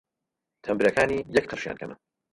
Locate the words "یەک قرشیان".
1.35-1.77